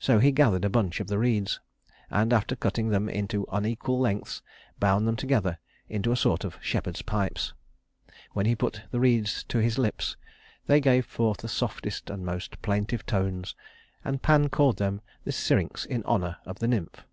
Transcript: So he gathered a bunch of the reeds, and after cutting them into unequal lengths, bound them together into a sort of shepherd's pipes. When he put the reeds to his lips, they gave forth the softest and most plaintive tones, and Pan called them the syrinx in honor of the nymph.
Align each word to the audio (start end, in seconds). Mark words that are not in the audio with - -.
So 0.00 0.18
he 0.18 0.32
gathered 0.32 0.64
a 0.64 0.68
bunch 0.68 0.98
of 0.98 1.06
the 1.06 1.16
reeds, 1.16 1.60
and 2.10 2.32
after 2.32 2.56
cutting 2.56 2.88
them 2.88 3.08
into 3.08 3.46
unequal 3.52 4.00
lengths, 4.00 4.42
bound 4.80 5.06
them 5.06 5.14
together 5.14 5.60
into 5.88 6.10
a 6.10 6.16
sort 6.16 6.42
of 6.42 6.58
shepherd's 6.60 7.02
pipes. 7.02 7.52
When 8.32 8.46
he 8.46 8.56
put 8.56 8.82
the 8.90 8.98
reeds 8.98 9.44
to 9.44 9.58
his 9.58 9.78
lips, 9.78 10.16
they 10.66 10.80
gave 10.80 11.06
forth 11.06 11.36
the 11.42 11.48
softest 11.48 12.10
and 12.10 12.26
most 12.26 12.60
plaintive 12.62 13.06
tones, 13.06 13.54
and 14.04 14.20
Pan 14.22 14.48
called 14.48 14.78
them 14.78 15.02
the 15.22 15.30
syrinx 15.30 15.84
in 15.86 16.02
honor 16.02 16.38
of 16.44 16.58
the 16.58 16.66
nymph. 16.66 17.06